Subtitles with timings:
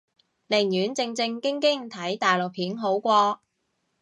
[0.47, 3.39] 寧願正正經經睇大陸片好過